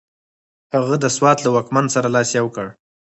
[0.75, 2.67] هغه د سوات له واکمن سره لاس یو کړ.